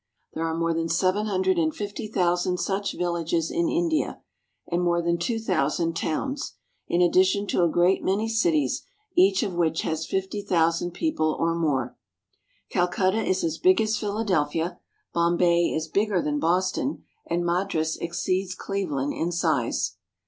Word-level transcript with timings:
There 0.33 0.43
are 0.47 0.57
more 0.57 0.73
than 0.73 0.89
seven 0.89 1.27
hundred 1.27 1.59
and 1.59 1.75
fifty 1.75 2.07
thousand 2.07 2.57
such 2.59 2.93
villages 2.97 3.51
in 3.51 3.69
India; 3.69 4.19
and 4.65 4.81
more 4.81 4.99
than 4.99 5.19
two 5.19 5.37
thousand 5.37 5.95
towns, 5.95 6.55
in 6.87 7.03
addition 7.03 7.45
to 7.49 7.61
a 7.63 7.69
great 7.69 8.03
many 8.03 8.27
cities, 8.27 8.81
each 9.15 9.43
of 9.43 9.53
which 9.53 9.83
has 9.83 10.07
fifty 10.07 10.41
thousand 10.41 10.93
people 10.95 11.37
or 11.37 11.53
more. 11.53 11.97
Calcutta 12.71 13.23
is 13.23 13.43
as 13.43 13.59
big 13.59 13.79
as 13.79 13.99
Philadelphia, 13.99 14.79
Bombay 15.13 15.65
is 15.65 15.87
bigger 15.87 16.19
than 16.19 16.39
Boston, 16.39 17.03
and 17.27 17.45
Madras 17.45 17.95
exceeds 17.97 18.55
Cleveland 18.55 19.13
in 19.13 19.31
size. 19.31 19.97